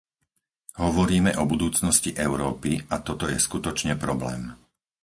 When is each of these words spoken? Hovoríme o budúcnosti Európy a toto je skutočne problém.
Hovoríme 0.83 1.31
o 1.37 1.43
budúcnosti 1.53 2.09
Európy 2.27 2.71
a 2.93 2.97
toto 3.07 3.25
je 3.31 3.37
skutočne 3.47 3.93
problém. 4.05 4.41